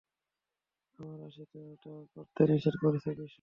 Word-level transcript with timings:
আমার 0.99 1.17
রাশি 1.21 1.43
তো 1.51 1.59
এটা 1.73 1.91
করতে 2.15 2.41
নিষেধ 2.49 2.75
করছে, 2.83 3.09
বিশু। 3.11 3.29